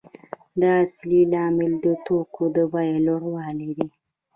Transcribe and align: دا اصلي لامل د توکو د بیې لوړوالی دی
دا 0.61 0.71
اصلي 0.85 1.21
لامل 1.31 1.71
د 1.83 1.85
توکو 2.05 2.43
د 2.55 2.57
بیې 2.71 2.97
لوړوالی 3.07 3.69
دی 3.77 3.87